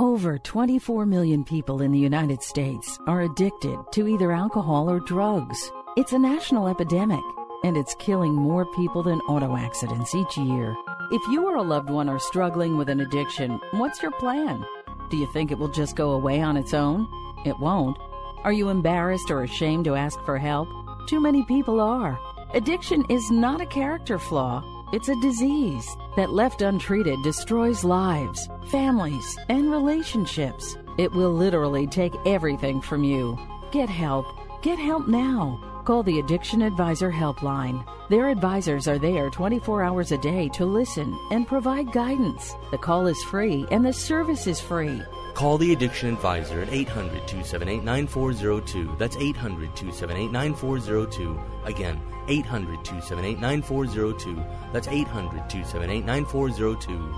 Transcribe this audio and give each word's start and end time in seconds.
Over 0.00 0.38
24 0.38 1.04
million 1.04 1.44
people 1.44 1.82
in 1.82 1.92
the 1.92 1.98
United 1.98 2.42
States 2.42 2.98
are 3.06 3.20
addicted 3.20 3.78
to 3.92 4.08
either 4.08 4.32
alcohol 4.32 4.90
or 4.90 4.98
drugs. 4.98 5.70
It's 5.94 6.14
a 6.14 6.18
national 6.18 6.68
epidemic, 6.68 7.20
and 7.64 7.76
it's 7.76 7.94
killing 7.96 8.32
more 8.32 8.64
people 8.74 9.02
than 9.02 9.20
auto 9.28 9.58
accidents 9.58 10.14
each 10.14 10.38
year. 10.38 10.74
If 11.10 11.20
you 11.30 11.46
or 11.46 11.56
a 11.56 11.62
loved 11.62 11.90
one 11.90 12.08
are 12.08 12.18
struggling 12.18 12.78
with 12.78 12.88
an 12.88 13.00
addiction, 13.00 13.60
what's 13.72 14.00
your 14.00 14.12
plan? 14.12 14.64
Do 15.10 15.18
you 15.18 15.30
think 15.34 15.50
it 15.50 15.58
will 15.58 15.68
just 15.68 15.96
go 15.96 16.12
away 16.12 16.40
on 16.40 16.56
its 16.56 16.72
own? 16.72 17.06
It 17.44 17.60
won't. 17.60 17.98
Are 18.42 18.54
you 18.54 18.70
embarrassed 18.70 19.30
or 19.30 19.42
ashamed 19.42 19.84
to 19.84 19.96
ask 19.96 20.18
for 20.24 20.38
help? 20.38 20.70
Too 21.08 21.20
many 21.20 21.44
people 21.44 21.78
are. 21.78 22.18
Addiction 22.54 23.04
is 23.10 23.30
not 23.30 23.60
a 23.60 23.66
character 23.66 24.18
flaw. 24.18 24.79
It's 24.92 25.08
a 25.08 25.20
disease 25.20 25.86
that, 26.16 26.30
left 26.30 26.62
untreated, 26.62 27.22
destroys 27.22 27.84
lives, 27.84 28.48
families, 28.66 29.38
and 29.48 29.70
relationships. 29.70 30.76
It 30.98 31.12
will 31.12 31.32
literally 31.32 31.86
take 31.86 32.14
everything 32.26 32.80
from 32.80 33.04
you. 33.04 33.38
Get 33.70 33.88
help. 33.88 34.26
Get 34.62 34.80
help 34.80 35.06
now. 35.06 35.69
Call 35.84 36.02
the 36.02 36.18
Addiction 36.20 36.62
Advisor 36.62 37.10
Helpline. 37.10 37.84
Their 38.10 38.28
advisors 38.28 38.86
are 38.86 38.98
there 38.98 39.30
24 39.30 39.82
hours 39.82 40.12
a 40.12 40.18
day 40.18 40.48
to 40.50 40.64
listen 40.66 41.18
and 41.30 41.46
provide 41.48 41.90
guidance. 41.92 42.54
The 42.70 42.78
call 42.78 43.06
is 43.06 43.20
free 43.24 43.66
and 43.70 43.84
the 43.84 43.92
service 43.92 44.46
is 44.46 44.60
free. 44.60 45.02
Call 45.34 45.56
the 45.58 45.72
Addiction 45.72 46.12
Advisor 46.12 46.60
at 46.60 46.68
800 46.72 47.26
278 47.26 47.82
9402. 47.82 48.94
That's 48.98 49.16
800 49.16 49.74
278 49.74 50.30
9402. 50.30 51.40
Again, 51.64 52.00
800 52.28 52.84
278 52.84 53.40
9402. 53.40 54.44
That's 54.72 54.86
800 54.88 55.48
278 55.48 56.04
9402. 56.04 57.14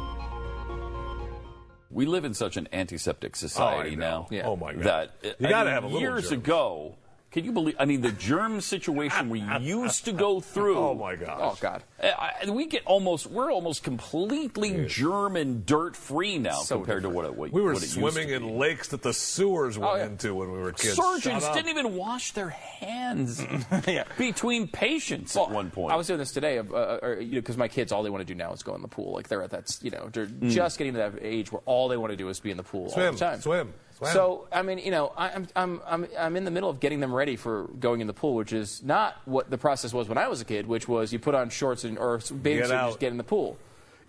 We 1.90 2.06
live 2.06 2.24
in 2.24 2.32
such 2.32 2.56
an 2.56 2.68
antiseptic 2.72 3.32
oh, 3.34 3.38
society 3.38 3.96
know. 3.96 4.22
now. 4.22 4.28
Yeah. 4.30 4.46
Oh, 4.46 4.56
my 4.56 4.72
God. 4.72 5.10
That 5.22 5.36
You 5.40 5.48
gotta 5.48 5.66
mean, 5.66 5.74
have 5.74 5.84
a 5.84 5.86
little 5.88 6.00
years 6.00 6.30
germs. 6.30 6.32
ago. 6.32 6.96
Can 7.32 7.44
you 7.44 7.52
believe? 7.52 7.76
I 7.78 7.86
mean, 7.86 8.02
the 8.02 8.12
germ 8.12 8.60
situation 8.60 9.30
we 9.30 9.40
used 9.60 10.04
to 10.04 10.12
go 10.12 10.40
through. 10.40 10.76
Oh 10.78 10.94
my 10.94 11.16
gosh. 11.16 11.38
Oh 11.40 11.56
God. 11.60 11.82
I, 12.02 12.50
we 12.50 12.66
get 12.66 12.84
almost. 12.84 13.26
We're 13.26 13.50
almost 13.50 13.82
completely 13.82 14.86
germ 14.86 15.36
and 15.36 15.64
dirt 15.64 15.96
free 15.96 16.36
now 16.38 16.60
So 16.60 16.76
compared 16.76 17.04
to 17.04 17.08
what 17.08 17.24
it, 17.24 17.34
what, 17.34 17.50
We 17.50 17.62
were 17.62 17.72
what 17.72 17.82
it 17.82 17.86
used 17.86 17.94
swimming 17.94 18.28
in 18.30 18.58
lakes 18.58 18.88
that 18.88 19.02
the 19.02 19.12
sewers 19.14 19.78
went 19.78 19.92
Oh, 19.92 19.96
yeah. 19.96 20.06
into 20.06 20.34
when 20.34 20.52
we 20.52 20.58
were 20.58 20.72
kids. 20.72 20.96
Surgeons 20.96 21.48
didn't 21.50 21.68
even 21.70 21.96
wash 21.96 22.32
their 22.32 22.50
hands 22.50 23.42
Yeah. 23.86 24.04
between 24.18 24.68
patients 24.68 25.34
Well, 25.34 25.46
at 25.46 25.52
one 25.52 25.70
point. 25.70 25.92
I 25.92 25.96
was 25.96 26.06
doing 26.06 26.18
this 26.18 26.32
today, 26.32 26.58
uh, 26.58 26.62
uh, 26.64 27.16
you 27.18 27.26
know, 27.36 27.40
because 27.40 27.56
my 27.56 27.68
kids 27.68 27.92
all 27.92 28.02
they 28.02 28.10
want 28.10 28.20
to 28.20 28.26
do 28.26 28.34
now 28.34 28.52
is 28.52 28.62
go 28.62 28.74
in 28.74 28.82
the 28.82 28.88
pool. 28.88 29.12
Like 29.12 29.28
they're 29.28 29.42
at 29.42 29.50
that, 29.50 29.76
you 29.82 29.90
know, 29.90 30.08
they're 30.12 30.26
Mm. 30.26 30.50
just 30.50 30.76
getting 30.78 30.92
to 30.94 30.98
that 30.98 31.12
age 31.20 31.50
where 31.52 31.62
all 31.66 31.88
they 31.88 31.96
want 31.96 32.10
to 32.12 32.16
do 32.16 32.28
is 32.28 32.40
be 32.40 32.50
in 32.50 32.56
the 32.56 32.62
pool 32.62 32.84
all 32.84 32.90
Swim, 32.90 33.14
the 33.14 33.18
time. 33.20 33.40
swim, 33.40 33.72
swim. 34.02 34.12
So 34.12 34.48
I 34.52 34.62
mean, 34.62 34.78
you 34.78 34.90
know, 34.90 35.12
I, 35.16 35.30
I'm 35.30 35.48
I'm 35.54 35.80
I'm 35.86 36.06
I'm 36.18 36.36
in 36.36 36.44
the 36.44 36.50
middle 36.50 36.70
of 36.70 36.80
getting 36.80 37.00
them 37.00 37.14
ready 37.14 37.36
for 37.36 37.68
going 37.78 38.00
in 38.00 38.06
the 38.06 38.12
pool, 38.12 38.34
which 38.34 38.52
is 38.52 38.82
not 38.82 39.16
what 39.24 39.50
the 39.50 39.58
process 39.58 39.92
was 39.92 40.08
when 40.08 40.18
I 40.18 40.28
was 40.28 40.40
a 40.40 40.44
kid, 40.44 40.66
which 40.66 40.88
was 40.88 41.12
you 41.12 41.18
put 41.18 41.34
on 41.34 41.50
shorts 41.50 41.84
and 41.84 41.98
or 41.98 42.18
bathing 42.18 42.58
Get 42.58 42.68
suit 42.68 42.74
and 42.74 42.88
just 42.88 43.00
get 43.00 43.10
in 43.12 43.18
the 43.18 43.24
pool. 43.24 43.56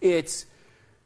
It's 0.01 0.45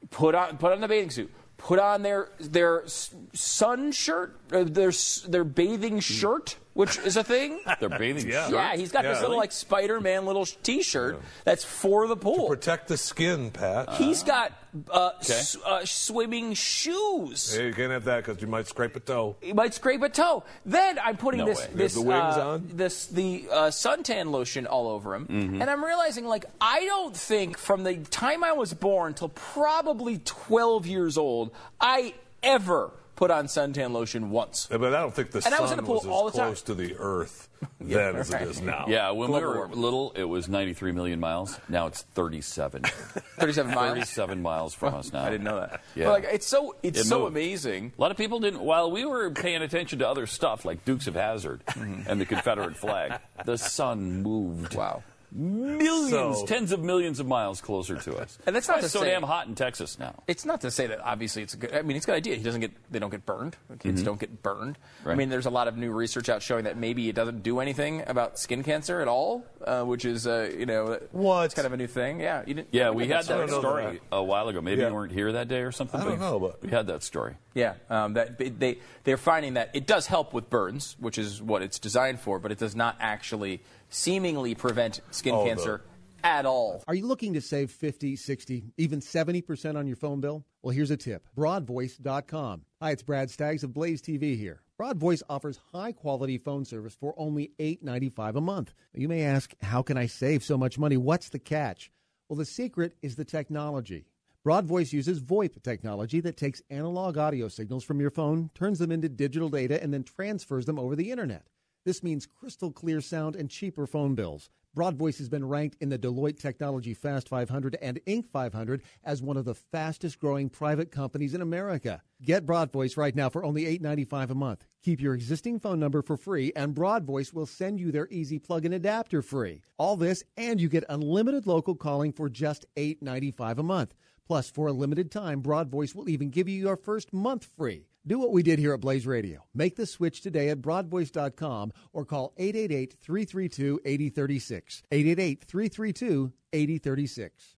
put 0.09 0.35
on 0.35 0.57
put 0.57 0.71
on 0.71 0.81
the 0.81 0.88
bathing 0.88 1.11
suit. 1.11 1.31
Put 1.57 1.79
on 1.79 2.03
their 2.03 2.29
their 2.39 2.83
sun 2.85 3.91
shirt, 3.91 4.39
uh, 4.52 4.63
their 4.63 4.91
their 5.27 5.44
bathing 5.44 5.99
shirt, 5.99 6.55
which 6.78 6.97
is 7.00 7.17
a 7.17 7.23
thing. 7.23 7.59
Their 7.80 7.89
bathing 7.89 8.28
Yeah. 8.30 8.45
shirt. 8.45 8.53
Yeah, 8.53 8.75
he's 8.75 8.92
got 8.92 9.02
this 9.03 9.17
Yeah. 9.17 9.22
little 9.23 9.38
like 9.38 9.52
Spider-Man 9.52 10.25
little 10.25 10.45
T-shirt 10.45 11.19
that's 11.44 11.64
for 11.66 12.08
the 12.08 12.16
pool. 12.16 12.47
Protect 12.47 12.88
the 12.88 12.97
skin, 12.97 13.50
Pat. 13.52 13.95
He's 13.95 14.22
got 14.23 14.53
uh, 14.92 15.09
s- 15.22 15.58
uh, 15.66 15.84
swimming 15.86 16.53
shoes. 16.53 17.56
Hey, 17.56 17.66
you 17.67 17.73
can't 17.73 17.92
have 17.92 18.03
that 18.06 18.23
because 18.25 18.39
you 18.42 18.47
might 18.47 18.67
scrape 18.67 18.95
a 18.95 19.00
toe. 19.00 19.36
You 19.42 19.56
might 19.56 19.73
scrape 19.73 20.03
a 20.03 20.09
toe. 20.09 20.44
Then 20.67 21.00
I'm 21.03 21.17
putting 21.17 21.39
No 21.39 21.45
this 21.47 21.59
way. 21.61 21.69
This 21.73 21.94
the 21.95 22.02
wings 22.02 22.38
uh, 22.38 22.47
on? 22.50 22.69
this 22.73 23.08
the 23.08 23.47
uh, 23.52 23.56
suntan 23.72 24.30
lotion 24.30 24.67
all 24.67 24.88
over 24.88 25.16
him, 25.16 25.25
Mm-hmm. 25.25 25.62
and 25.62 25.69
I'm 25.72 25.84
realizing 25.84 26.25
like 26.28 26.46
I 26.62 26.85
don't 26.85 27.16
think 27.18 27.57
from 27.57 27.84
the 27.85 27.97
time 27.97 28.44
I 28.44 28.51
was 28.51 28.72
born 28.75 29.16
till 29.16 29.30
probably 29.30 30.19
12 30.24 30.85
years 30.85 31.18
old 31.18 31.50
I 31.81 32.13
ever 32.44 32.91
put 33.17 33.29
on 33.31 33.47
suntan 33.47 33.91
lotion 33.91 34.29
once. 34.29 34.69
Yeah, 34.72 34.78
But 34.78 34.95
I 34.95 35.01
don't 35.01 35.13
think 35.13 35.31
the 35.31 35.39
And 35.39 35.47
I 35.53 35.57
sun 35.57 35.61
was 35.63 35.72
in 35.72 35.78
the 35.78 35.83
pool 35.83 36.00
as 36.01 36.05
all 36.07 36.25
the 36.25 36.38
time. 36.38 36.47
close 36.47 36.61
to 36.61 36.73
the 36.73 36.95
Earth 36.97 37.50
then 37.81 38.16
as 38.16 38.31
right. 38.31 38.44
it 38.44 38.47
is 38.47 38.61
now. 38.61 38.85
Yeah, 38.88 39.11
when 39.11 39.31
we 39.31 39.39
were 39.41 39.55
warming. 39.57 39.81
little, 39.81 40.11
it 40.16 40.23
was 40.23 40.47
93 40.47 40.91
million 40.94 41.19
miles. 41.19 41.59
Now 41.67 41.88
it's 41.88 42.03
37. 42.13 42.83
37 43.39 43.73
miles. 43.75 43.94
37 43.95 44.41
miles 44.41 44.73
from 44.73 44.94
us 44.95 45.11
now. 45.11 45.23
I 45.25 45.29
didn't 45.31 45.44
know 45.44 45.59
that. 45.59 45.81
Yeah. 45.95 46.06
But 46.06 46.11
like 46.23 46.33
it's 46.33 46.47
so 46.47 46.75
it's 46.83 47.01
It 47.01 47.03
so 47.06 47.19
moved. 47.22 47.31
amazing. 47.35 47.91
A 47.97 48.01
lot 48.01 48.11
of 48.11 48.17
people 48.17 48.39
didn't. 48.39 48.61
While 48.61 48.91
we 48.91 49.03
were 49.06 49.29
paying 49.31 49.61
attention 49.61 50.00
to 50.00 50.07
other 50.07 50.25
stuff 50.27 50.63
like 50.63 50.85
Dukes 50.85 51.07
of 51.07 51.16
Hazzard 51.16 51.61
and 51.75 52.22
the 52.22 52.25
Confederate 52.25 52.77
flag, 52.77 53.19
the 53.45 53.57
sun 53.57 54.22
moved. 54.23 54.75
Wow. 54.75 55.03
Millions, 55.31 56.09
So- 56.09 56.45
tens 56.45 56.71
of 56.71 56.81
millions 56.81 57.19
of 57.19 57.27
miles 57.27 57.59
closer 57.61 57.95
to 57.97 58.15
us. 58.17 58.38
And 58.47 58.55
that's 58.55 58.67
not 58.67 58.79
to 58.79 58.85
it's 58.85 58.93
so 58.93 59.01
say- 59.01 59.07
damn 59.11 59.23
hot 59.23 59.47
in 59.47 59.55
Texas 59.55 59.99
now. 59.99 60.15
It's 60.27 60.45
not 60.45 60.61
to 60.61 60.71
say 60.71 60.88
that 60.88 60.99
obviously 61.03 61.43
it's 61.43 61.53
a 61.53 61.57
good. 61.57 61.73
I 61.73 61.81
mean, 61.81 61.97
it's 61.97 62.05
a 62.05 62.07
good 62.07 62.15
idea. 62.15 62.35
He 62.35 62.43
doesn't 62.43 62.61
get. 62.61 62.71
They 62.91 62.99
don't 62.99 63.09
get 63.09 63.25
burned. 63.25 63.57
Kids 63.79 64.03
don't 64.03 64.19
get 64.19 64.41
burned. 64.41 64.77
I 65.05 65.09
Mm-hmm. 65.09 65.17
Mean, 65.17 65.29
there's 65.29 65.45
a 65.45 65.49
lot 65.49 65.67
of 65.67 65.77
new 65.77 65.91
research 65.91 66.29
out 66.29 66.41
showing 66.41 66.63
that 66.63 66.77
maybe 66.77 67.09
it 67.09 67.15
doesn't 67.15 67.43
do 67.43 67.59
anything 67.59 68.03
about 68.07 68.39
skin 68.39 68.63
cancer 68.63 69.01
at 69.01 69.07
all, 69.07 69.45
uh, 69.65 69.83
which 69.83 70.05
is 70.05 70.25
uh, 70.27 70.49
you 70.57 70.65
know 70.65 70.99
What? 71.11 71.45
It's 71.45 71.53
kind 71.53 71.65
of 71.65 71.73
a 71.73 71.77
new 71.77 71.88
thing. 71.88 72.19
Yeah. 72.21 72.44
You 72.45 72.53
didn't. 72.53 72.69
Yeah, 72.71 72.91
we 72.91 73.07
had 73.07 73.25
that 73.25 73.38
don't 73.38 73.49
know 73.49 73.59
story 73.59 73.99
a 74.11 74.23
while 74.23 74.47
ago. 74.47 74.61
Maybe 74.61 74.81
Yeah. 74.81 74.89
you 74.89 74.94
weren't 74.95 75.11
here 75.11 75.31
that 75.33 75.47
day 75.49 75.61
or 75.61 75.71
something. 75.71 75.99
I 75.99 76.03
don't 76.05 76.19
know, 76.19 76.39
but- 76.39 76.61
we 76.63 76.69
had 76.69 76.88
that 76.88 77.03
story. 77.03 77.35
Yeah, 77.57 77.73
um, 77.90 78.13
that 78.13 78.38
they 78.59 78.78
they're 79.03 79.18
finding 79.18 79.56
that 79.56 79.72
it 79.73 79.88
does 79.88 80.06
help 80.06 80.31
with 80.31 80.47
burns, 80.50 80.95
which 81.00 81.18
is 81.18 81.41
what 81.41 81.63
it's 81.63 81.79
designed 81.79 82.19
for, 82.19 82.38
but 82.38 82.51
it 82.51 82.59
does 82.59 82.75
not 82.75 82.95
actually 83.00 83.63
seemingly 83.90 84.53
prevent 84.53 85.01
skin 85.09 85.34
Oh, 85.34 85.44
the- 85.44 85.50
cancer 85.50 85.81
at 86.23 86.45
all. 86.45 86.84
Are 86.88 86.94
you 86.94 87.07
looking 87.07 87.34
to 87.34 87.41
save 87.41 87.72
50, 87.72 88.16
60, 88.16 88.73
even 88.78 89.00
70% 89.00 89.75
on 89.75 89.88
your 89.88 89.95
phone 89.95 90.19
bill? 90.22 90.45
Well, 90.62 90.75
here's 90.75 90.91
a 90.91 90.97
tip 90.97 91.23
broadvoice.com. 91.35 92.62
Hi, 92.81 92.91
it's 92.91 93.01
Brad 93.03 93.31
Staggs 93.31 93.63
of 93.63 93.74
Blaze 93.74 94.01
TV 94.03 94.38
here. 94.38 94.62
Broadvoice 94.79 95.24
offers 95.28 95.59
high 95.74 95.91
quality 95.94 96.38
phone 96.38 96.63
service 96.63 96.95
for 97.00 97.16
only 97.18 97.51
$8.95 97.59 98.35
a 98.35 98.41
month. 98.41 98.74
You 98.94 99.07
may 99.07 99.24
ask, 99.24 99.53
how 99.63 99.81
can 99.81 99.97
I 99.97 100.06
save 100.06 100.44
so 100.44 100.57
much 100.59 100.78
money? 100.78 100.97
What's 100.97 101.29
the 101.29 101.39
catch? 101.39 101.91
Well, 102.29 102.38
the 102.38 102.45
secret 102.45 102.94
is 103.01 103.16
the 103.16 103.25
technology. 103.25 104.06
Broadvoice 104.46 104.94
uses 104.94 105.20
VoIP 105.20 105.62
technology 105.62 106.22
that 106.22 106.38
takes 106.38 106.62
analog 106.70 107.18
audio 107.18 107.50
signals 107.50 107.84
from 107.84 108.00
your 108.00 108.09
phone, 108.09 108.50
turns 108.53 108.80
them 108.80 108.92
into 108.92 109.09
digital 109.09 109.50
data, 109.50 109.81
and 109.81 109.94
then 109.94 110.03
transfers 110.03 110.66
them 110.66 110.80
over 110.80 110.96
the 110.96 111.12
internet. 111.12 111.48
This 111.84 112.02
means 112.03 112.25
crystal 112.25 112.72
clear 112.72 113.02
sound 113.02 113.36
and 113.36 113.50
cheaper 113.50 113.86
phone 113.86 114.16
bills. 114.16 114.50
Broadvoice 114.75 115.18
has 115.18 115.28
been 115.28 115.48
ranked 115.48 115.75
in 115.81 115.90
the 115.90 115.98
Deloitte 115.98 116.40
Technology 116.40 116.94
Fast 116.94 117.28
500 117.28 117.78
and 117.81 118.00
Inc. 118.06 118.30
500 118.30 118.84
as 119.03 119.24
one 119.24 119.36
of 119.36 119.46
the 119.46 119.56
fastest 119.56 120.20
growing 120.20 120.50
private 120.50 120.92
companies 120.92 121.34
in 121.34 121.42
America. 121.42 122.02
Get 122.22 122.46
Broadvoice 122.46 122.96
right 122.96 123.16
now 123.16 123.28
for 123.28 123.44
only 123.44 123.64
$8.95 123.80 124.30
a 124.30 124.36
month. 124.36 124.68
Keep 124.84 125.02
your 125.02 125.16
existing 125.16 125.59
phone 125.59 125.80
number 125.80 126.02
for 126.02 126.16
free, 126.16 126.54
and 126.56 126.75
Broadvoice 126.75 127.34
will 127.34 127.48
send 127.48 127.80
you 127.80 127.92
their 127.92 128.08
easy 128.12 128.38
plug 128.38 128.66
in 128.66 128.74
adapter 128.74 129.22
free. 129.22 129.62
All 129.78 129.98
this, 129.98 130.24
and 130.38 130.62
you 130.62 130.69
get 130.69 130.84
unlimited 130.90 131.48
local 131.48 131.74
calling 131.74 132.14
for 132.14 132.30
just 132.30 132.66
$8.95 132.78 133.58
a 133.58 133.64
month. 133.64 133.94
Plus, 134.27 134.49
for 134.49 134.67
a 134.67 134.73
limited 134.73 135.09
time, 135.09 135.41
Broadvoice 135.41 135.95
will 135.95 136.09
even 136.09 136.29
give 136.29 136.49
you 136.49 136.59
your 136.59 136.75
first 136.75 137.13
month 137.13 137.47
free. 137.57 137.85
Do 138.05 138.19
what 138.19 138.31
we 138.31 138.43
did 138.43 138.59
here 138.59 138.73
at 138.73 138.81
Blaze 138.81 139.07
Radio. 139.07 139.45
Make 139.53 139.77
the 139.77 139.85
switch 139.85 140.21
today 140.21 140.49
at 140.49 140.61
broadvoice.com 140.61 141.71
or 141.93 142.05
call 142.05 142.33
888 142.38 142.95
332 142.99 143.81
8036. 143.85 144.83
888 144.91 145.43
332 145.45 146.33
8036. 146.53 147.43